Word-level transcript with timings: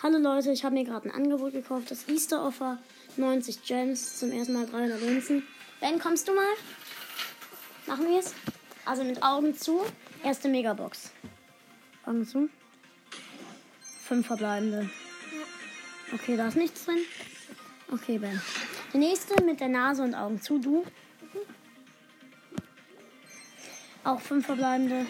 Hallo 0.00 0.18
Leute, 0.18 0.52
ich 0.52 0.64
habe 0.64 0.76
mir 0.76 0.84
gerade 0.84 1.08
ein 1.08 1.10
Angebot 1.10 1.52
gekauft. 1.52 1.90
Das 1.90 2.06
Easter 2.08 2.44
Offer 2.46 2.78
90 3.16 3.64
Gems, 3.64 4.16
zum 4.16 4.30
ersten 4.30 4.52
Mal 4.52 4.64
300 4.64 5.02
Münzen. 5.02 5.42
Ben, 5.80 5.98
kommst 5.98 6.28
du 6.28 6.34
mal? 6.36 6.46
Machen 7.86 8.06
wir 8.06 8.20
es? 8.20 8.32
Also 8.84 9.02
mit 9.02 9.24
Augen 9.24 9.56
zu. 9.56 9.80
Erste 10.22 10.48
Megabox. 10.48 11.10
Augen 12.06 12.24
zu. 12.24 12.48
Fünf 14.04 14.28
verbleibende. 14.28 14.88
Okay, 16.14 16.36
da 16.36 16.46
ist 16.46 16.56
nichts 16.56 16.84
drin. 16.84 16.98
Okay, 17.90 18.18
Ben. 18.18 18.40
Der 18.92 19.00
nächste 19.00 19.42
mit 19.42 19.58
der 19.58 19.68
Nase 19.68 20.04
und 20.04 20.14
Augen 20.14 20.40
zu. 20.40 20.60
Du. 20.60 20.84
Auch 24.04 24.20
fünf 24.20 24.46
verbleibende. 24.46 25.06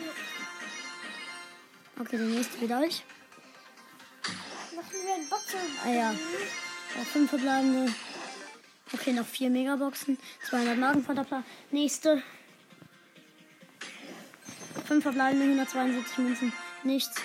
Okay, 2.00 2.16
der 2.16 2.26
nächste 2.26 2.58
wieder 2.62 2.82
ich. 2.84 3.04
Machen 4.98 5.06
wir 5.06 5.14
ein 5.14 5.28
Boxen. 5.28 5.58
Ah 5.84 5.90
ja. 5.90 6.10
Auch 7.00 7.06
fünf 7.06 7.30
verbleibende. 7.30 7.92
Okay, 8.92 9.12
noch 9.12 9.26
vier 9.26 9.50
Megaboxen. 9.50 10.18
200 10.48 10.76
Marken 10.76 11.04
von 11.04 11.14
der 11.14 11.24
Pla 11.24 11.44
Nächste. 11.70 12.22
Fünf 14.86 15.02
verbleibende, 15.02 15.44
172 15.44 16.18
Münzen. 16.18 16.52
Nichts. 16.82 17.20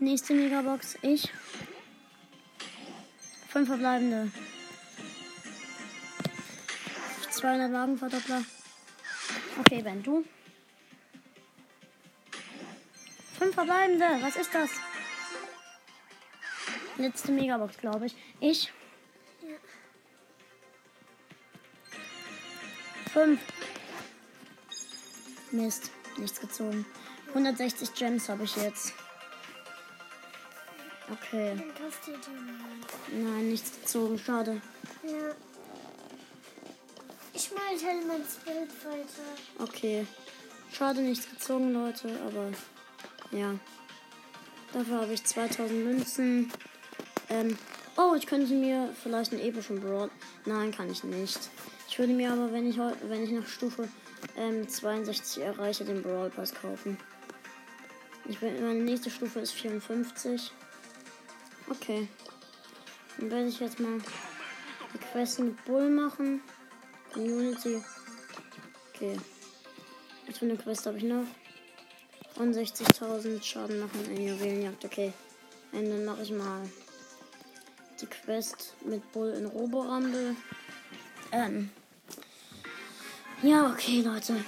Nächste 0.00 0.34
Megabox. 0.34 0.98
Ich. 1.02 1.30
Fünf 3.48 3.68
verbleibende. 3.68 4.30
200 7.30 7.70
Marken 7.70 7.96
von 7.96 8.10
der 8.10 8.18
Pla 8.18 8.42
Okay, 9.60 9.82
Ben, 9.82 10.02
du. 10.02 10.24
Fünf 13.38 13.54
verbleibende. 13.54 14.06
Was 14.20 14.36
ist 14.36 14.54
das? 14.54 14.70
Letzte 16.98 17.32
Megabox, 17.32 17.78
glaube 17.78 18.06
ich. 18.06 18.16
Ich. 18.40 18.72
Fünf. 23.12 23.40
Mist, 25.50 25.90
nichts 26.16 26.40
gezogen. 26.40 26.86
160 27.28 27.94
Gems 27.94 28.28
habe 28.28 28.44
ich 28.44 28.56
jetzt. 28.56 28.94
Okay. 31.10 31.56
Nein, 33.10 33.48
nichts 33.50 33.80
gezogen. 33.80 34.18
Schade. 34.18 34.62
Ja. 35.02 35.34
Ich 37.34 37.50
mal 37.52 37.78
Hellmanns 37.78 38.36
Bild 38.44 38.70
weiter. 38.84 39.24
Okay. 39.58 40.06
Schade, 40.72 41.02
nichts 41.02 41.28
gezogen, 41.28 41.72
Leute, 41.72 42.18
aber 42.26 42.50
ja. 43.30 43.54
Dafür 44.72 45.02
habe 45.02 45.12
ich 45.12 45.22
2000 45.22 45.84
Münzen. 45.84 46.50
Ähm, 47.28 47.56
oh, 47.96 48.14
ich 48.16 48.26
könnte 48.26 48.52
mir 48.54 48.90
vielleicht 49.02 49.32
einen 49.32 49.42
epischen 49.42 49.80
Brawl. 49.80 50.10
Nein, 50.44 50.72
kann 50.72 50.90
ich 50.90 51.04
nicht. 51.04 51.38
Ich 51.88 51.98
würde 51.98 52.12
mir 52.12 52.32
aber, 52.32 52.52
wenn 52.52 52.68
ich 52.68 52.78
wenn 52.78 53.22
ich 53.22 53.30
nach 53.30 53.46
Stufe 53.46 53.88
ähm, 54.36 54.68
62 54.68 55.42
erreiche, 55.42 55.84
den 55.84 56.02
Brawl 56.02 56.30
Pass 56.30 56.54
kaufen. 56.54 56.96
Ich 58.28 58.38
bin, 58.38 58.64
meine 58.64 58.80
nächste 58.80 59.10
Stufe 59.10 59.40
ist 59.40 59.52
54. 59.52 60.52
Okay. 61.68 62.08
Dann 63.18 63.30
werde 63.30 63.48
ich 63.48 63.60
jetzt 63.60 63.80
mal 63.80 63.98
die 64.94 64.98
Quest 64.98 65.40
mit 65.40 65.64
Bull 65.64 65.90
machen. 65.90 66.40
Community. 67.12 67.82
Okay. 68.94 69.18
Was 70.26 70.38
für 70.38 70.44
eine 70.46 70.56
Quest 70.56 70.86
habe 70.86 70.98
ich 70.98 71.04
noch? 71.04 71.24
61.000 72.38 73.42
Schaden 73.42 73.80
machen 73.80 74.04
in 74.14 74.28
Juwelenjagd. 74.28 74.84
Okay. 74.84 75.12
Und 75.72 75.90
dann 75.90 76.04
mache 76.04 76.22
ich 76.22 76.30
mal 76.30 76.62
die 78.02 78.06
Quest 78.06 78.74
mit 78.84 79.10
Bull 79.12 79.30
in 79.30 79.46
Roborumble. 79.46 80.36
Ähm. 81.30 81.70
Ja, 83.42 83.70
okay, 83.70 84.02
Leute. 84.02 84.44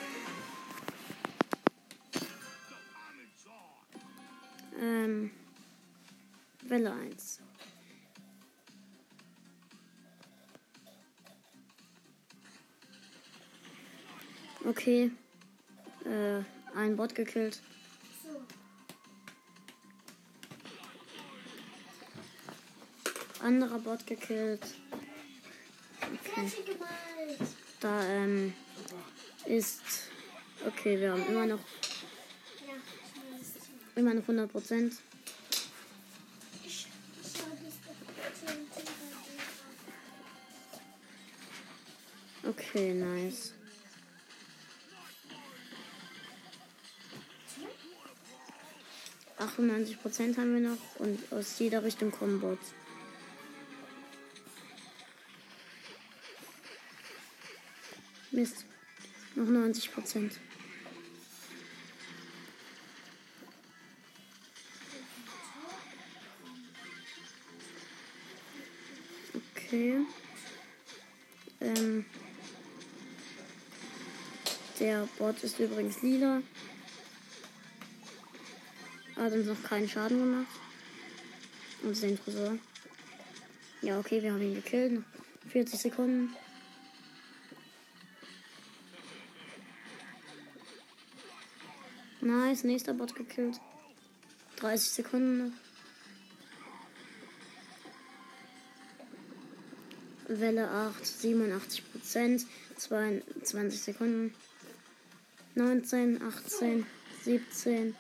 Ähm. 4.81 5.31
Welle 6.63 6.93
1. 6.93 7.41
Okay. 14.67 15.11
Äh, 16.05 16.43
ein 16.77 16.97
Bot 16.97 17.15
gekillt. 17.15 17.61
Anderer 23.45 23.79
Bot 23.79 24.07
gekillt. 24.07 24.65
Okay. 26.01 26.53
Da 27.79 28.03
ähm, 28.07 28.55
ist. 29.45 29.83
Okay, 30.67 30.99
wir 30.99 31.13
haben 31.13 31.27
immer 31.27 31.45
noch, 31.45 31.59
immer 33.97 34.15
noch 34.15 34.23
100 34.23 34.51
Prozent. 34.51 34.95
Okay, 42.47 42.95
nice. 42.95 43.53
Prozent 50.05 50.37
haben 50.37 50.53
wir 50.53 50.69
noch 50.69 50.79
und 50.99 51.19
aus 51.33 51.59
jeder 51.59 51.83
Richtung 51.83 52.11
kommen 52.11 52.39
Bots. 52.39 52.75
Mist. 58.35 58.65
Noch 59.37 59.47
90 59.47 59.93
Prozent. 59.93 60.33
Okay. 69.57 70.01
Ähm. 71.61 72.05
Der 74.81 75.09
Bot 75.17 75.43
ist 75.45 75.61
übrigens 75.61 76.03
lila. 76.03 76.43
Hat 79.15 79.33
uns 79.33 79.47
noch 79.47 79.63
keinen 79.63 79.89
Schaden 79.89 80.19
gemacht. 80.19 80.61
Und 81.85 82.03
den 82.03 82.19
Tresor. 82.19 82.59
Ja, 83.81 84.01
okay, 84.01 84.21
wir 84.21 84.33
haben 84.33 84.43
ihn 84.43 84.57
gekillt. 84.57 84.93
Noch 84.95 85.05
40 85.51 85.79
Sekunden. 85.79 86.35
Nice, 92.25 92.65
nächster 92.65 92.95
Bot 92.95 93.15
gekillt. 93.15 93.61
30 94.57 94.91
Sekunden 94.93 95.39
noch. 95.39 95.53
Welle 100.27 100.71
8, 100.71 101.05
87 101.05 101.93
Prozent, 101.93 102.47
22 102.77 103.79
Sekunden. 103.79 104.35
19, 105.55 106.23
18, 106.23 106.87
17, 107.25 107.95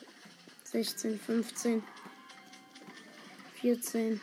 16, 0.65 1.21
15, 1.21 1.83
14, 3.61 4.21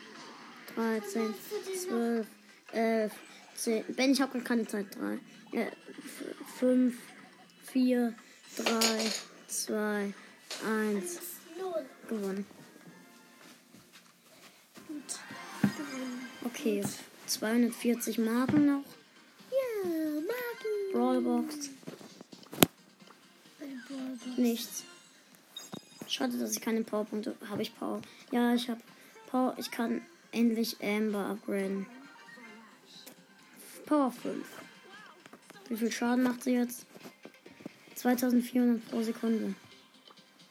13, 0.74 1.34
12, 1.86 2.26
11, 2.72 3.12
10. 3.54 3.84
Ben, 3.94 4.10
ich 4.10 4.20
habe 4.20 4.32
gar 4.32 4.42
keine 4.42 4.66
Zeit. 4.66 4.86
3, 4.96 5.20
äh, 5.56 5.70
5, 6.58 6.96
4, 7.72 8.14
3, 8.56 9.12
2, 9.52 10.14
1. 10.66 11.20
Null. 11.58 11.86
Gewonnen. 12.08 12.46
Okay, 16.44 16.82
240 17.26 18.18
Marken 18.18 18.66
noch. 18.66 18.84
Ja, 19.50 19.90
Magen. 19.90 20.92
Brawlbox. 20.92 21.70
Nichts. 24.38 24.84
Schade, 26.08 26.38
dass 26.38 26.52
ich 26.52 26.60
keine 26.62 26.82
Powerpunkte 26.82 27.36
habe. 27.48 27.60
ich 27.60 27.76
Power? 27.76 28.00
Ja, 28.30 28.54
ich 28.54 28.70
habe 28.70 28.80
Power. 29.26 29.54
Ich 29.58 29.70
kann 29.70 30.00
endlich 30.30 30.78
Amber 30.82 31.26
upgraden. 31.26 31.86
Power 33.84 34.10
5. 34.12 34.46
Wie 35.68 35.76
viel 35.76 35.92
Schaden 35.92 36.24
macht 36.24 36.42
sie 36.42 36.52
jetzt? 36.52 36.86
2400 38.02 38.84
pro 38.90 39.00
Sekunde. 39.02 39.54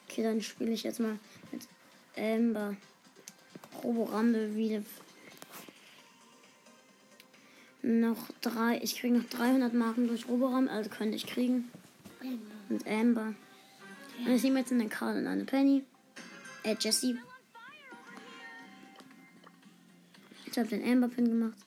Okay, 0.07 0.24
dann 0.24 0.42
spiele 0.42 0.71
ich 0.71 0.83
jetzt 0.83 1.01
mal 1.01 1.19
mit 1.51 1.68
Amber. 2.18 2.77
Roboramble 3.83 4.56
wieder. 4.56 4.83
Noch 7.81 8.30
drei. 8.39 8.80
Ich 8.81 8.98
kriege 8.98 9.18
noch 9.18 9.25
300 9.25 9.74
Marken 9.74 10.07
durch 10.07 10.30
Roboramble. 10.30 10.71
Also 10.71 10.89
könnte 10.89 11.18
ich 11.18 11.27
kriegen. 11.27 11.69
Mit 12.69 12.88
Amber. 12.88 13.33
Und 14.25 14.31
ich 14.31 14.44
nehme 14.44 14.59
jetzt 14.59 14.71
einen 14.71 14.89
Karl 14.89 15.18
und 15.18 15.27
eine 15.27 15.44
Penny. 15.44 15.83
Äh, 16.63 16.77
Jessie. 16.80 17.18
Ich 20.45 20.57
habe 20.57 20.69
den 20.69 20.89
Amber 20.89 21.09
Pin 21.09 21.27
gemacht. 21.27 21.57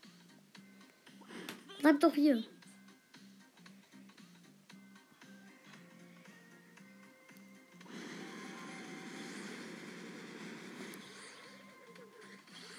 Bleib 1.80 2.00
doch 2.00 2.14
hier. 2.14 2.42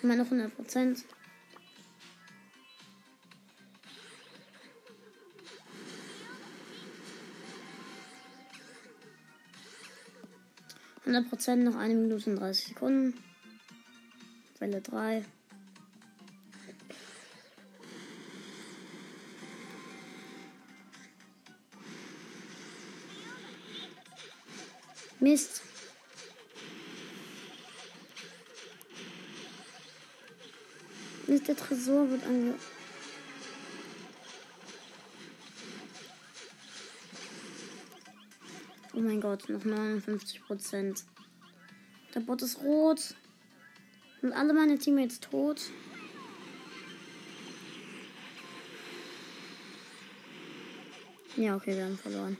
Noch 0.05 0.25
100 0.25 0.55
Prozent. 0.55 1.03
Hundert 11.05 11.27
Prozent 11.27 11.63
noch 11.63 11.75
eine 11.75 11.95
Minute 11.95 12.29
und 12.29 12.35
30 12.35 12.67
Sekunden. 12.67 13.19
Welle 14.59 14.79
3. 14.81 15.25
Mist. 25.19 25.64
Der 31.47 31.55
Tresor 31.55 32.09
wird 32.09 32.25
ange... 32.25 32.55
Oh 38.93 38.99
mein 38.99 39.19
Gott, 39.19 39.49
noch 39.49 39.63
59 39.63 40.41
Prozent. 40.43 41.03
Der 42.13 42.21
Bot 42.21 42.41
ist 42.41 42.61
rot. 42.61 43.15
Sind 44.21 44.33
alle 44.33 44.53
meine 44.53 44.79
Teammates 44.79 45.19
tot? 45.19 45.61
Ja, 51.35 51.57
okay, 51.57 51.75
wir 51.75 51.83
haben 51.83 51.97
verloren. 51.97 52.37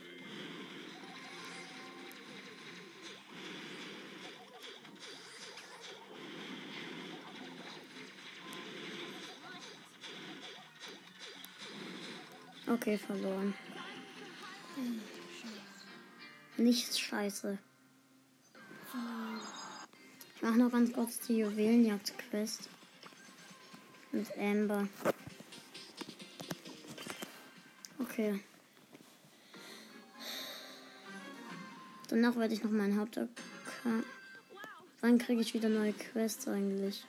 Okay, 12.68 12.98
verloren. 12.98 13.54
Nichts 16.56 16.98
scheiße. 16.98 17.58
Ich 20.34 20.42
mache 20.42 20.58
noch 20.58 20.72
ganz 20.72 20.92
kurz 20.92 21.20
die 21.20 21.38
Juwelenjagd-Quest. 21.38 22.68
Mit 24.12 24.26
Amber. 24.38 24.88
Okay. 27.98 28.40
Danach 32.08 32.36
werde 32.36 32.54
ich 32.54 32.62
noch 32.62 32.70
meinen 32.70 32.98
Hauptaccount. 32.98 34.04
Wann 35.00 35.18
kriege 35.18 35.40
ich 35.40 35.54
wieder 35.54 35.68
neue 35.68 35.92
Quests 35.92 36.48
eigentlich? 36.48 37.04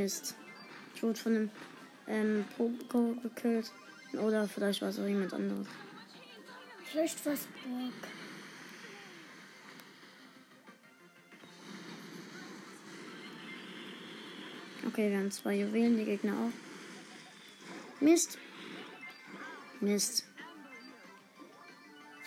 Mist. 0.00 0.34
Ich 0.94 1.02
wurde 1.02 1.18
von 1.18 1.36
einem 1.36 1.50
ähm, 2.08 2.44
Pogo 2.56 3.14
gekillt. 3.22 3.70
Oder 4.14 4.48
vielleicht 4.48 4.80
war 4.80 4.88
es 4.88 4.98
auch 4.98 5.06
jemand 5.06 5.34
anderes. 5.34 5.66
Vielleicht 6.84 7.24
was 7.26 7.40
Brock. 7.40 7.92
Okay, 14.88 15.10
wir 15.10 15.18
haben 15.18 15.30
zwei 15.30 15.56
Juwelen, 15.56 15.98
die 15.98 16.04
Gegner 16.04 16.32
auch. 16.32 18.02
Mist. 18.02 18.38
Mist. 19.80 20.24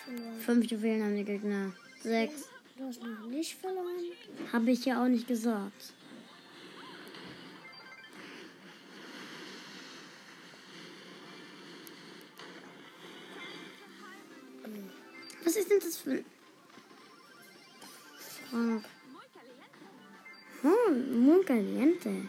Verloren. 0.05 0.39
Fünf 0.39 0.71
Juwelen 0.71 1.03
haben 1.03 1.15
die 1.15 1.25
Gegner. 1.25 1.73
Sechs. 2.01 2.49
Du 2.77 2.85
hast 2.85 3.01
noch 3.01 3.27
nicht 3.27 3.55
verloren. 3.55 3.87
Habe 4.51 4.71
ich 4.71 4.85
ja 4.85 5.03
auch 5.03 5.07
nicht 5.07 5.27
gesagt. 5.27 5.93
Was 15.53 15.59
ist 15.59 15.69
denn 15.69 15.79
das 15.81 15.97
für 15.97 16.09
ein... 16.09 16.25
Frank. 18.50 18.85
Oh, 20.63 20.91
muy 20.91 21.45
caliente. 21.45 22.27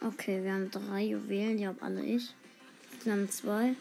Okay, 0.00 0.42
wir 0.42 0.54
haben 0.54 0.70
drei 0.70 1.02
Juwelen, 1.02 1.58
die 1.58 1.66
habe 1.66 1.82
alle 1.82 2.02
ich. 2.02 2.34
Wir 3.04 3.12
haben 3.12 3.28
zwei. 3.28 3.74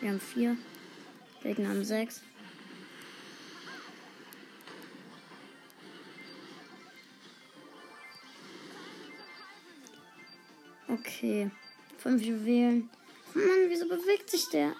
Wir 0.00 0.10
haben 0.10 0.20
vier. 0.20 0.58
Gegner 1.42 1.70
haben 1.70 1.86
sechs. 1.86 2.20
Okay. 10.92 11.50
Fünf 11.96 12.22
Juwelen. 12.22 12.90
Mann, 13.32 13.68
wieso 13.68 13.88
bewegt 13.88 14.28
sich 14.28 14.46
der? 14.50 14.74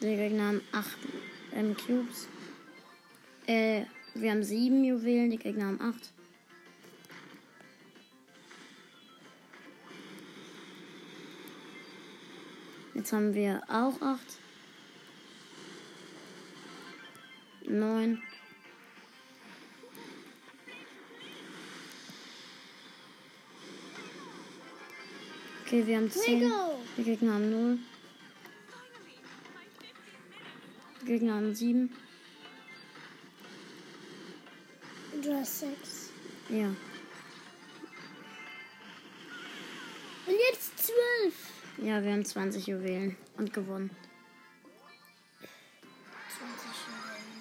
Die 0.00 0.14
Gegner 0.14 0.44
haben 0.44 0.60
acht 0.70 0.98
ähm, 1.52 1.76
Cubes. 1.76 2.28
Äh, 3.48 3.86
wir 4.14 4.30
haben 4.30 4.44
sieben 4.44 4.84
Juwelen, 4.84 5.30
die 5.30 5.38
Gegner 5.38 5.66
haben 5.66 5.80
acht. 5.80 6.12
Jetzt 12.94 13.12
haben 13.12 13.34
wir 13.34 13.62
auch 13.68 14.00
acht. 14.00 14.45
Neun. 17.78 18.22
Okay, 25.64 25.86
wir 25.86 25.96
haben 25.96 26.10
zehn. 26.10 26.44
Rico. 26.44 26.78
Die 26.96 27.02
Gegner 27.02 27.34
haben 27.34 27.50
null. 27.50 27.78
Die 31.02 31.06
Gegner 31.06 31.34
haben 31.34 31.54
sieben. 31.54 31.92
Du 35.22 35.34
hast 35.34 35.60
sechs. 35.60 36.10
Ja. 36.48 36.68
Und 40.26 40.34
jetzt 40.50 40.78
zwölf. 40.78 41.34
Ja, 41.78 42.02
wir 42.02 42.12
haben 42.12 42.24
20 42.24 42.66
Juwelen 42.66 43.16
und 43.36 43.52
gewonnen. 43.52 43.90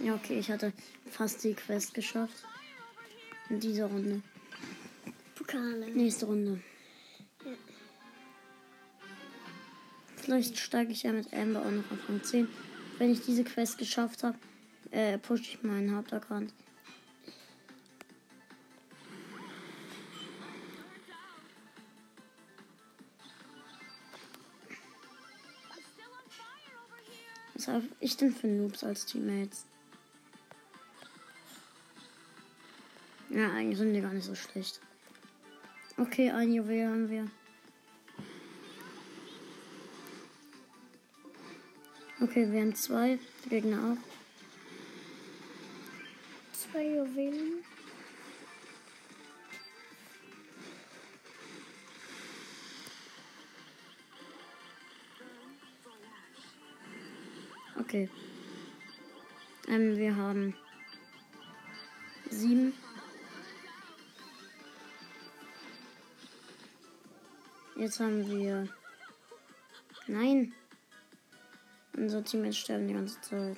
Ja, 0.05 0.13
okay, 0.13 0.37
ich 0.37 0.51
hatte 0.51 0.71
fast 1.09 1.43
die 1.43 1.55
Quest 1.55 1.95
geschafft. 1.95 2.45
In 3.49 3.59
dieser 3.59 3.87
Runde. 3.87 4.21
Pokale. 5.33 5.89
Nächste 5.89 6.27
Runde. 6.27 6.61
Vielleicht 10.17 10.59
steige 10.59 10.91
ich 10.91 11.01
ja 11.01 11.11
mit 11.11 11.33
Amber 11.33 11.61
auch 11.61 11.71
noch 11.71 11.91
auf 11.91 12.07
Rang 12.07 12.21
10. 12.21 12.47
Wenn 12.99 13.13
ich 13.13 13.21
diese 13.21 13.43
Quest 13.43 13.79
geschafft 13.79 14.21
habe, 14.21 14.37
äh, 14.91 15.17
pushe 15.17 15.41
ich 15.41 15.63
meinen 15.63 15.95
Hauptaccount. 15.95 16.53
Was 27.55 27.67
habe 27.69 27.85
ich 27.99 28.15
denn 28.17 28.35
für 28.35 28.45
Noobs 28.45 28.83
als 28.83 29.07
Teammates? 29.07 29.65
Ja, 33.35 33.51
eigentlich 33.51 33.77
sind 33.77 33.93
die 33.93 33.99
gar 33.99 34.13
nicht 34.13 34.23
so 34.23 34.33
schlecht. 34.33 34.79
Okay, 35.97 36.31
ein 36.31 36.53
Juwel 36.53 36.87
haben 36.87 37.09
wir. 37.09 37.25
Okay, 42.21 42.49
wir 42.49 42.61
haben 42.61 42.73
zwei. 42.75 43.19
Die 43.43 43.49
Gegner 43.49 43.91
auch. 43.91 43.97
Zwei 46.53 46.95
Juwelen. 46.95 47.65
Okay. 57.77 58.09
Ähm, 59.67 59.97
wir 59.97 60.15
haben 60.15 60.55
sieben. 62.29 62.84
Jetzt 67.75 67.99
haben 67.99 68.25
wir. 68.29 68.67
Nein. 70.07 70.53
Unsere 71.97 72.23
Teammates 72.23 72.57
sterben 72.57 72.87
die 72.87 72.93
ganze 72.93 73.19
Zeit. 73.21 73.57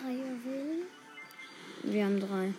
Drei 0.00 0.12
Juwelen. 0.12 0.86
Wir 1.82 2.04
haben 2.04 2.20
drei. 2.20 2.52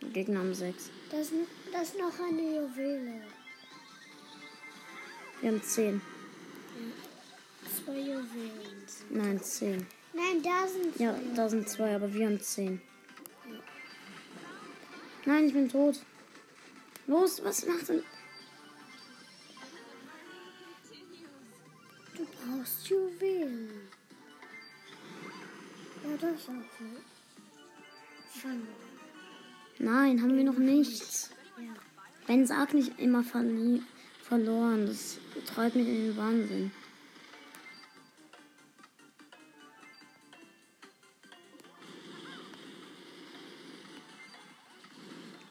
Die 0.00 0.08
Gegner 0.12 0.40
haben 0.40 0.54
sechs. 0.54 0.90
Das, 1.10 1.30
das 1.72 1.82
ist 1.88 1.98
noch 1.98 2.18
eine 2.18 2.42
Juwele. 2.42 3.22
Wir 5.40 5.50
haben 5.50 5.62
zehn. 5.62 6.00
Zwei 7.84 7.98
Juwelen. 7.98 8.86
Nein, 9.10 9.40
zehn. 9.42 9.86
Nein, 10.12 10.42
da 10.42 10.66
sind 10.68 10.98
Ja, 10.98 11.14
zwei. 11.14 11.34
da 11.34 11.48
sind 11.48 11.68
zwei, 11.68 11.94
aber 11.94 12.12
wir 12.12 12.26
haben 12.26 12.40
zehn. 12.40 12.80
Nein, 15.24 15.46
ich 15.46 15.52
bin 15.52 15.68
tot. 15.68 16.00
Los, 17.06 17.42
was 17.44 17.66
macht 17.66 17.88
denn? 17.88 18.02
Du 22.16 22.26
brauchst 22.26 22.88
Juwelen. 22.88 23.70
Ja, 26.02 26.16
das 26.20 26.40
ist 26.40 26.48
auch. 26.48 28.40
Fangen. 28.40 28.66
Nein, 29.78 30.22
haben 30.22 30.36
wir 30.36 30.44
noch 30.44 30.58
nichts. 30.58 31.30
Ja. 31.56 31.72
Ben 32.26 32.46
sag 32.46 32.74
nicht 32.74 32.98
immer 32.98 33.22
verli 33.22 33.82
verloren. 34.22 34.86
Das 34.86 35.18
treibt 35.46 35.76
mich 35.76 35.86
in 35.86 36.08
den 36.08 36.16
Wahnsinn. 36.16 36.72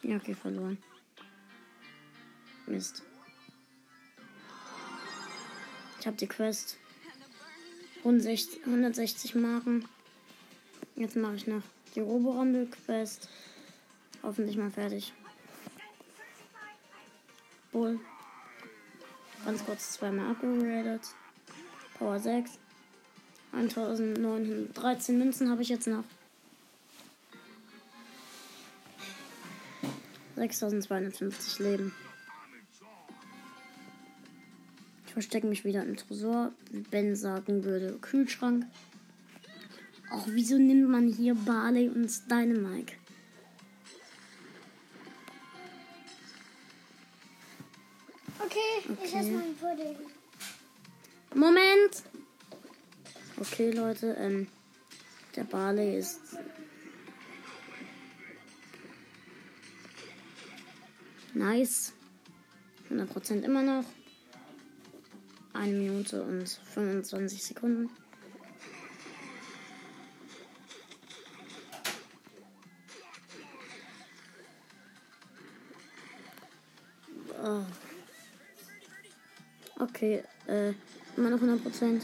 Ja, 0.04 0.16
okay, 0.16 0.34
verloren. 0.34 0.78
Mist. 2.66 3.04
Ich 6.00 6.08
habe 6.08 6.18
die 6.18 6.28
Quest. 6.28 6.78
160, 8.00 8.66
160 8.66 9.36
Marken. 9.36 9.88
Jetzt 10.96 11.16
mache 11.16 11.36
ich 11.36 11.46
noch 11.46 11.62
die 11.94 12.00
Roborumble-Quest. 12.00 13.30
Hoffentlich 14.24 14.58
mal 14.58 14.72
fertig. 14.72 15.14
Bull. 17.72 18.00
Ganz 19.46 19.64
kurz 19.66 19.94
zweimal 19.94 20.32
upgraded. 20.32 21.02
Power 21.98 22.20
6. 22.20 22.58
1913 23.54 25.18
Münzen 25.18 25.50
habe 25.50 25.62
ich 25.62 25.70
jetzt 25.70 25.88
noch. 25.88 26.04
6250 30.50 31.60
Leben. 31.60 31.94
Ich 35.06 35.14
verstecke 35.14 35.46
mich 35.46 35.66
wieder 35.66 35.84
im 35.84 35.98
Tresor. 35.98 36.52
Wie 36.72 36.80
Ben 36.80 37.16
sagen 37.16 37.64
würde, 37.64 37.98
Kühlschrank. 38.02 38.66
Auch 40.10 40.26
wieso 40.28 40.58
nimmt 40.58 40.90
man 40.90 41.08
hier 41.08 41.36
Barley 41.36 41.90
und 41.90 42.10
Dynamike? 42.30 42.96
Okay, 48.40 48.58
ich 48.84 48.90
Okay. 48.92 49.20
esse 49.20 49.32
mal 49.32 49.44
einen 49.44 49.56
Pudding. 49.56 49.98
Moment! 51.36 52.04
Okay, 53.38 53.72
Leute, 53.72 54.16
ähm, 54.20 54.48
der 55.36 55.44
Barley 55.44 55.98
ist. 55.98 56.20
Nice. 61.34 61.94
100% 62.90 63.44
immer 63.44 63.62
noch. 63.62 63.86
Eine 65.54 65.74
Minute 65.74 66.22
und 66.24 66.48
25 66.48 67.44
Sekunden. 67.44 67.90
Oh. 77.44 77.64
Okay, 79.80 80.24
äh, 80.48 80.74
immer 81.18 81.30
noch 81.30 81.42
100 81.42 81.64
Prozent. 81.64 82.04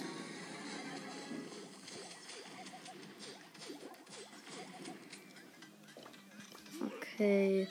Okay. 7.20 7.68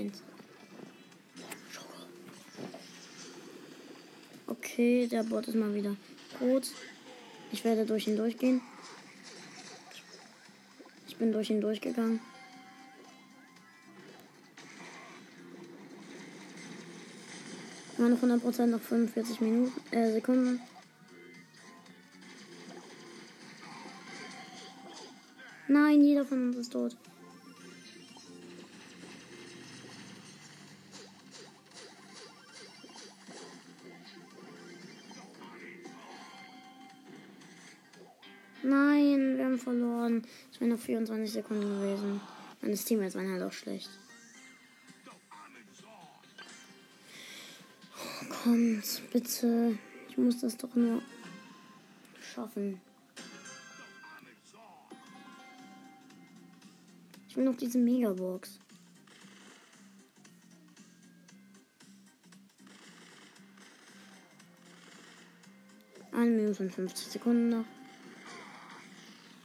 Moment. 0.00 0.22
Okay, 4.46 5.06
der 5.06 5.22
Bot 5.24 5.46
ist 5.48 5.54
mal 5.54 5.74
wieder 5.74 5.96
tot. 6.38 6.68
Ich 7.52 7.64
werde 7.64 7.84
durch 7.84 8.06
ihn 8.06 8.16
durchgehen. 8.16 8.60
Ich 11.08 11.16
bin 11.16 11.32
durch 11.32 11.50
ihn 11.50 11.60
durchgegangen. 11.60 12.20
Immer 17.98 18.08
noch 18.08 18.22
100%, 18.22 18.66
noch 18.66 18.80
45 18.80 19.40
Minuten, 19.42 19.72
äh, 19.90 20.10
Sekunden. 20.12 20.60
Nein, 25.68 26.02
jeder 26.02 26.24
von 26.24 26.48
uns 26.48 26.56
ist 26.56 26.72
tot. 26.72 26.96
Verloren. 40.10 40.26
Es 40.52 40.60
wären 40.60 40.70
noch 40.70 40.78
24 40.78 41.32
Sekunden 41.32 41.80
gewesen. 41.80 42.20
Meine 42.60 42.74
Teammates 42.74 43.14
waren 43.14 43.30
halt 43.30 43.42
auch 43.42 43.52
schlecht. 43.52 43.90
Kommt, 48.42 49.02
bitte. 49.12 49.78
Ich 50.08 50.18
muss 50.18 50.40
das 50.40 50.56
doch 50.56 50.74
nur 50.74 51.02
schaffen. 52.20 52.80
Ich 57.28 57.36
will 57.36 57.44
noch 57.44 57.56
diese 57.56 57.78
Megabox. 57.78 58.58
Eine 66.12 66.30
Minute 66.30 66.64
und 66.64 66.74
50 66.74 67.06
Sekunden 67.06 67.48
noch. 67.50 67.79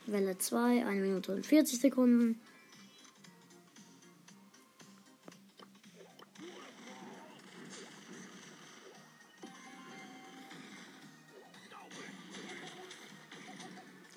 Welle 0.07 0.37
2, 0.37 0.85
eine 0.85 1.01
Minute 1.01 1.33
und 1.33 1.45
40 1.45 1.79
Sekunden. 1.79 2.39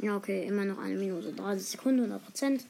Ja, 0.00 0.16
okay, 0.16 0.47
immer 0.47 0.64
noch 0.64 0.78
eine 0.78 0.95
Minute, 0.97 1.33
30 1.33 1.66
Sekunden, 1.66 2.00
100 2.00 2.25
Prozent. 2.25 2.66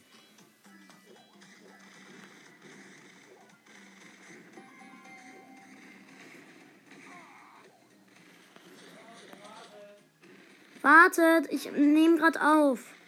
Wartet, 10.81 11.51
ich 11.51 11.71
nehme 11.71 12.17
gerade 12.17 12.41
auf. 12.41 12.98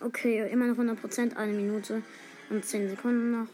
Okay, 0.00 0.48
immer 0.50 0.66
noch 0.66 0.74
100 0.74 1.00
Prozent, 1.00 1.36
eine 1.36 1.52
Minute 1.52 2.02
und 2.50 2.64
10 2.64 2.90
Sekunden 2.90 3.32
noch. 3.32 3.48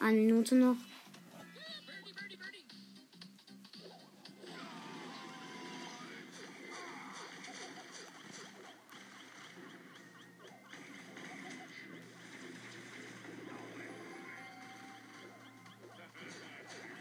Eine 0.00 0.20
Minute 0.20 0.54
noch. 0.54 0.76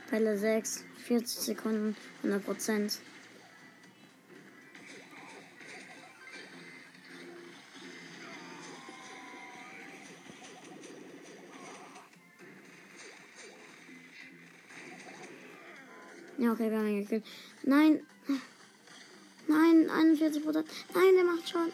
Welle 0.09 0.37
6, 0.37 0.83
40 1.05 1.39
Sekunden, 1.39 1.95
100 2.21 2.45
Prozent. 2.45 2.99
Ja, 16.43 16.51
okay, 16.51 16.69
wir 16.69 16.77
haben 16.77 16.87
ihn 16.89 17.03
gekillt. 17.03 17.23
Nein. 17.63 18.05
Nein, 19.47 19.89
41 19.89 20.43
Prozent. 20.43 20.67
Nein, 20.93 21.15
der 21.15 21.23
macht 21.23 21.49
schon. 21.49 21.71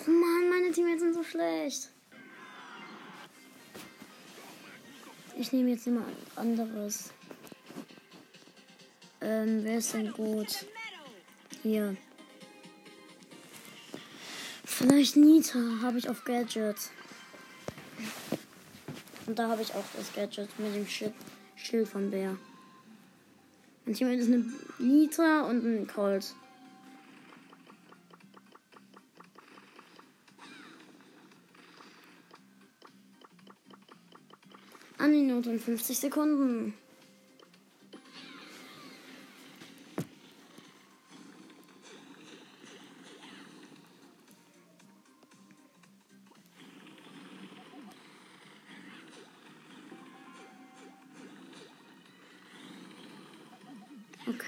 Oh 0.00 0.10
Mann, 0.10 0.50
meine 0.50 0.72
Teammates 0.72 1.02
sind 1.02 1.14
so 1.14 1.22
schlecht. 1.22 1.90
Ich 5.38 5.52
nehme 5.52 5.70
jetzt 5.70 5.86
immer 5.86 6.04
anderes. 6.34 7.12
Ähm, 9.20 9.60
wer 9.62 9.78
ist 9.78 9.94
denn 9.94 10.12
gut? 10.12 10.66
Hier. 11.62 11.96
Vielleicht 14.64 15.14
Nita 15.14 15.60
habe 15.82 15.98
ich 15.98 16.08
auf 16.08 16.24
Gadget. 16.24 16.90
Und 19.32 19.38
da 19.38 19.48
habe 19.48 19.62
ich 19.62 19.74
auch 19.74 19.84
das 19.96 20.12
Gadget 20.12 20.50
mit 20.58 20.74
dem 20.74 20.86
Schild, 20.86 21.14
Schild 21.56 21.88
von 21.88 22.10
Bär. 22.10 22.36
Und 23.86 23.96
hier 23.96 24.12
ist 24.12 24.26
eine 24.26 24.44
Nita 24.78 25.48
und 25.48 25.64
ein 25.64 25.86
Colt. 25.86 26.34
Die 35.00 35.08
Minute 35.08 35.48
und 35.48 35.60
50 35.60 35.98
Sekunden. 35.98 36.74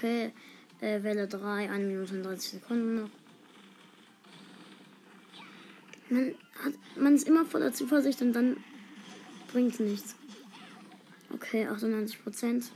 Okay, 0.05 0.31
äh, 0.81 1.01
Welle 1.01 1.27
3, 1.27 1.67
1 1.67 1.83
Minute 1.87 2.13
und 2.13 2.23
30 2.23 2.51
Sekunden 2.51 3.01
noch. 3.01 3.09
Man, 6.11 6.35
hat, 6.63 6.73
man 6.95 7.15
ist 7.15 7.27
immer 7.27 7.43
voller 7.43 7.73
Zuversicht 7.73 8.21
und 8.21 8.33
dann 8.33 8.57
bringt 9.51 9.79
nichts. 9.79 10.15
Okay, 11.33 11.65
98 11.65 12.23
Prozent. 12.23 12.71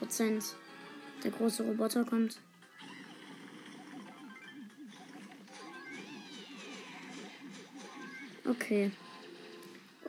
Prozent. 0.00 0.56
Der 1.22 1.30
große 1.30 1.62
Roboter 1.62 2.04
kommt. 2.04 2.40
Okay. 8.44 8.90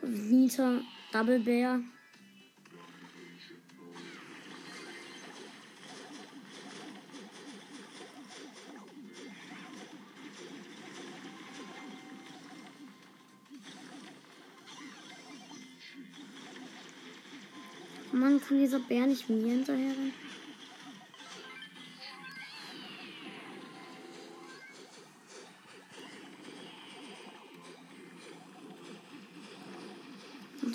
Nita, 0.06 0.80
Double 1.12 1.40
Bear. 1.40 1.80
Mann, 18.12 18.40
kann 18.40 18.58
dieser 18.58 18.78
Bär 18.78 19.06
nicht 19.06 19.28
mir 19.28 19.50
hinterher? 19.52 19.92
Noch 19.92 20.45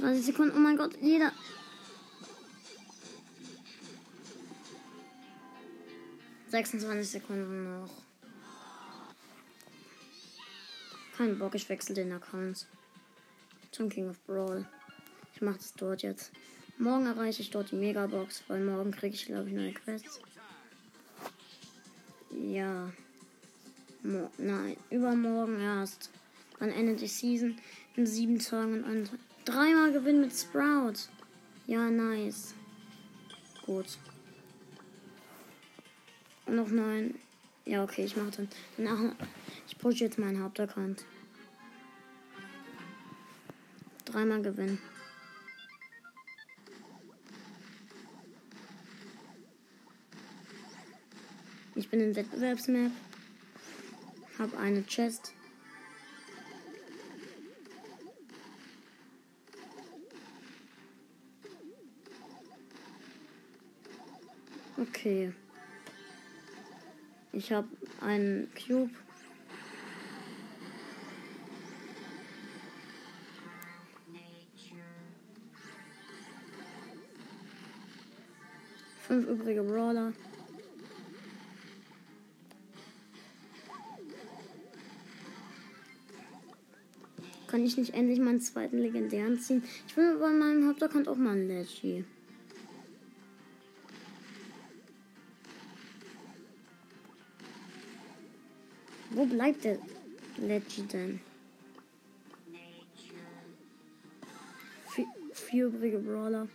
30 0.02 0.26
Sekunden. 0.26 0.56
Oh 0.56 0.60
mein 0.60 0.78
Gott, 0.78 0.98
jeder. 1.00 1.32
Sechsundzwanzig 6.50 7.10
Sekunden 7.10 7.82
noch. 7.82 7.90
Kein 11.16 11.38
Bock, 11.38 11.56
ich 11.56 11.70
wechsle 11.70 11.96
den 11.96 12.12
Account. 12.12 12.68
Zum 13.72 13.90
King 13.90 14.10
of 14.10 14.20
Brawl. 14.26 14.66
Ich 15.36 15.42
mache 15.42 15.58
das 15.58 15.74
dort 15.76 16.02
jetzt. 16.02 16.32
Morgen 16.78 17.06
erreiche 17.06 17.44
ich 17.44 17.52
dort 17.52 17.72
die 17.72 17.76
Megabox, 17.76 18.44
weil 18.48 18.66
morgen 18.66 18.92
kriege 18.92 19.16
ich, 19.16 19.28
glaube 19.28 19.50
ich, 19.50 19.56
neue 19.56 19.74
Quests. 19.74 20.20
Ja. 22.32 22.92
Mo 24.04 24.32
nein, 24.40 24.76
übermorgen 24.90 25.62
erst. 25.62 26.10
Dann 26.60 26.70
endet 26.70 27.02
die 27.02 27.08
Season 27.08 27.56
in 27.96 28.08
sieben 28.08 28.40
Tagen 28.40 28.84
und 28.84 29.12
dreimal 29.46 29.92
Gewinn 29.92 30.22
mit 30.22 30.34
Sprout. 30.34 31.10
Ja, 31.68 31.90
nice. 31.90 32.54
Gut. 33.66 33.98
Und 36.46 36.56
noch 36.56 36.70
neun. 36.70 37.16
Ja, 37.66 37.84
okay, 37.84 38.06
ich 38.06 38.16
mache 38.18 38.32
dann. 38.32 38.50
Danach. 38.78 39.16
Ich 39.68 39.78
pushe 39.78 40.04
jetzt 40.04 40.18
meinen 40.18 40.44
Hauptaccount. 40.44 41.06
Dreimal 44.06 44.42
Gewinn. 44.42 44.80
Ich 51.76 51.90
bin 51.90 52.02
in 52.02 52.16
Wettbewerbsmap. 52.16 52.92
Hab 54.38 54.60
eine 54.60 54.84
Chest. 54.86 55.34
Okay. 64.82 65.32
Ich 67.34 67.52
habe 67.52 67.68
einen 68.00 68.50
Cube. 68.56 68.90
Fünf 79.08 79.28
übrige 79.28 79.62
Brawler. 79.62 80.14
Kann 87.46 87.64
ich 87.64 87.78
nicht 87.78 87.94
endlich 87.94 88.20
meinen 88.20 88.42
zweiten 88.42 88.80
legendären 88.80 89.40
ziehen? 89.40 89.64
Ich 89.88 89.96
will 89.96 90.18
bei 90.18 90.32
meinem 90.32 90.68
Hauptaccount 90.68 91.08
auch 91.08 91.18
mal 91.18 91.34
einen 91.34 91.48
Leggy. 91.50 92.04
Wo 99.22 99.28
bleibt 99.28 99.64
der 99.66 99.78
Leggy 100.38 100.82
denn? 100.92 101.20
Vier, 104.90 105.06
vier 105.32 105.66
übrige 105.68 106.00
Brawler. 106.00 106.48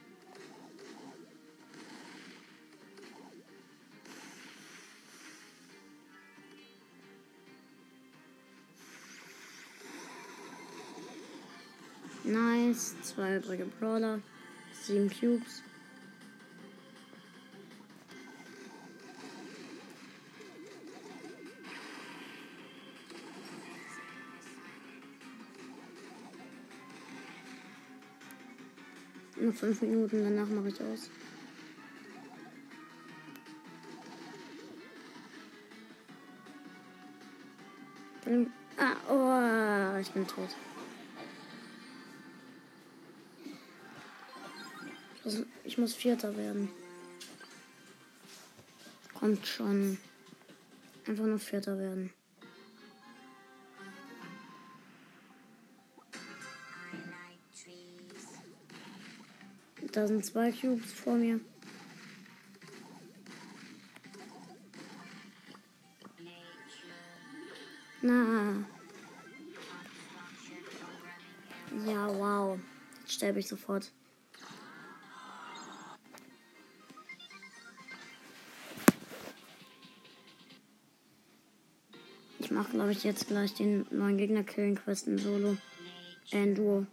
Nice. 12.25 12.97
Zwei 13.03 13.37
übrige 13.37 13.67
Brawler. 13.79 14.21
Sieben 14.73 15.09
Cubes. 15.09 15.63
Noch 29.47 29.55
fünf 29.55 29.81
Minuten, 29.81 30.25
danach 30.25 30.49
mache 30.49 30.71
ich 30.71 30.81
aus. 30.81 31.09
Ah, 38.77 39.95
oh, 39.95 40.01
ich 40.01 40.11
bin 40.11 40.27
tot. 40.27 40.49
Ich 45.63 45.79
muss 45.79 45.95
Vierter 45.95 46.37
werden. 46.37 46.69
Kommt 49.15 49.47
schon. 49.47 49.97
Einfach 51.07 51.27
nur 51.27 51.39
Vierter 51.39 51.79
werden. 51.79 52.13
Da 59.97 60.07
sind 60.07 60.27
zwei 60.27 60.53
Cubes 60.53 60.93
vor 60.93 61.15
mir. 61.15 61.41
Na. 68.03 68.63
Ja, 71.87 72.09
wow. 72.15 72.59
Jetzt 73.01 73.13
sterbe 73.15 73.39
ich 73.39 73.49
sofort. 73.49 73.91
Ich 82.39 82.51
mache, 82.51 82.73
glaube 82.73 82.93
ich, 82.93 83.03
jetzt 83.03 83.29
gleich 83.29 83.55
den 83.55 83.87
neuen 83.91 84.19
Gegner 84.19 84.45
killen 84.45 84.75
Quest 84.75 85.07
in 85.07 85.17
Solo. 85.17 85.57
Äh, 86.33 86.43
in 86.43 86.55
Duo. 86.55 86.87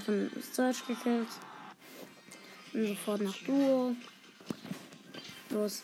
Von 0.00 0.30
Search 0.40 0.86
gekillt. 0.86 1.28
Und 2.72 2.86
sofort 2.88 3.20
nach 3.20 3.36
Duo. 3.44 3.94
Los. 5.50 5.82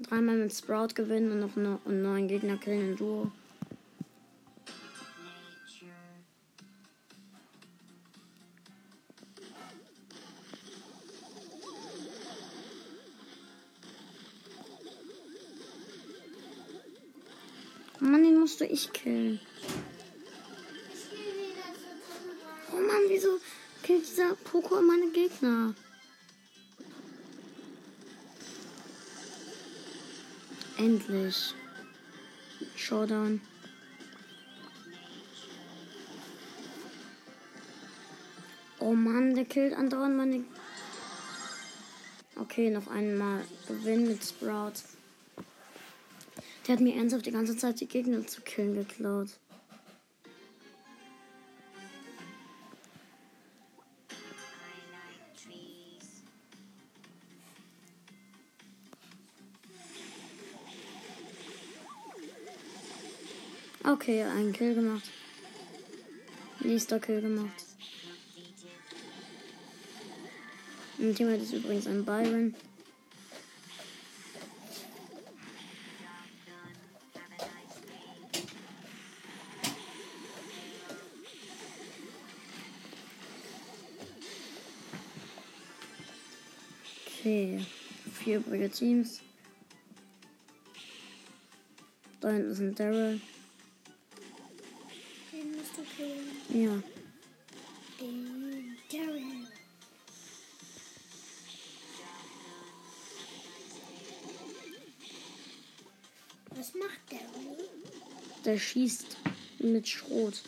Dreimal 0.00 0.36
mit 0.36 0.52
Sprout 0.52 0.88
gewinnen 0.94 1.30
und 1.32 1.40
noch 1.40 1.56
ne- 1.56 1.78
einen 1.86 2.02
neuen 2.02 2.28
Gegner 2.28 2.56
killen 2.56 2.90
in 2.90 2.96
Duo. 2.96 3.30
Mann, 18.00 18.22
den 18.22 18.38
musst 18.38 18.60
du 18.60 18.66
ich 18.66 18.92
killen. 18.92 19.40
Poco 24.74 24.86
meine 24.86 25.08
Gegner? 25.10 25.72
Endlich. 30.76 31.54
Showdown. 32.74 33.40
Oh 38.80 38.94
Mann, 38.94 39.36
der 39.36 39.44
killt 39.44 39.74
andauernd 39.74 40.16
meine. 40.16 40.44
Okay, 42.34 42.70
noch 42.70 42.88
einmal 42.88 43.44
Gewinn 43.68 44.08
mit 44.08 44.24
Sprout. 44.24 44.82
Der 46.66 46.74
hat 46.74 46.80
mir 46.80 46.96
ernsthaft 46.96 47.26
die 47.26 47.32
ganze 47.32 47.56
Zeit 47.56 47.80
die 47.80 47.86
Gegner 47.86 48.26
zu 48.26 48.40
killen 48.40 48.74
geklaut. 48.74 49.28
Okay, 64.04 64.22
einen 64.22 64.52
Kill 64.52 64.74
gemacht. 64.74 65.10
Nächster 66.60 67.00
Kill 67.00 67.22
gemacht. 67.22 67.48
Mein 70.98 71.14
Teammate 71.14 71.42
ist 71.42 71.54
übrigens 71.54 71.86
ein 71.86 72.04
Byron. 72.04 72.54
Okay, 87.06 87.64
vier 88.12 88.36
übrige 88.36 88.68
Teams. 88.68 89.22
Da 92.20 92.28
hinten 92.32 92.50
ist 92.50 92.60
ein 92.60 92.74
Daryl. 92.74 93.18
Killen. 95.82 96.30
Ja. 96.48 96.82
Was 106.50 106.74
macht 106.74 107.00
Daryl? 107.10 107.68
Der 108.44 108.58
schießt 108.58 109.16
mit 109.58 109.88
Schrot. 109.88 110.42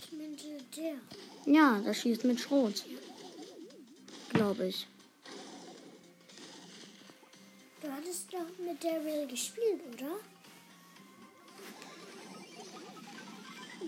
Ich 0.00 0.12
meinte 0.12 0.58
der. 0.76 0.94
Ja, 1.46 1.80
der 1.80 1.94
schießt 1.94 2.24
mit 2.24 2.40
Schrot. 2.40 2.84
Glaube 4.30 4.66
ich. 4.66 4.86
Daryl 9.18 9.26
gespielt, 9.26 9.80
oder? 9.94 10.20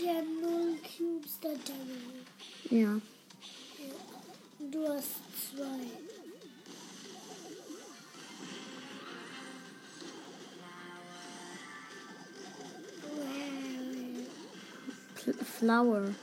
Der 0.00 0.22
Null 0.22 0.78
Cubes 0.82 1.38
der 1.40 1.54
Daryl. 1.56 2.24
Ja. 2.70 3.00
Du 4.58 4.88
hast 4.88 5.20
zwei. 5.36 5.86
Pl 15.14 15.34
Flower. 15.44 16.14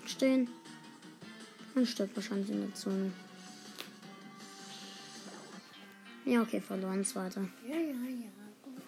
Bleibt 0.00 0.10
stehen. 0.10 0.48
Und 1.74 1.86
stirbt 1.86 2.16
wahrscheinlich 2.16 2.48
in 2.50 2.62
der 2.62 2.74
Zone. 2.74 3.12
Ja, 6.24 6.40
okay, 6.40 6.60
verloren. 6.60 7.04
Zweiter. 7.04 7.42
Ja, 7.68 7.76
ja, 7.76 7.92
ja, 7.92 8.30
gut. 8.62 8.82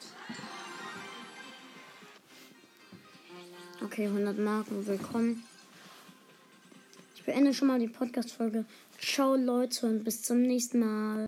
Okay, 3.83 4.07
100 4.07 4.39
Marken, 4.39 4.87
willkommen. 4.87 5.45
Ich 7.15 7.25
beende 7.25 7.53
schon 7.53 7.69
mal 7.69 7.79
die 7.79 7.89
Podcast-Folge. 7.89 8.65
Ciao, 8.99 9.37
Leute, 9.37 9.87
und 9.87 10.05
bis 10.05 10.23
zum 10.23 10.41
nächsten 10.43 10.81
Mal. 10.81 11.21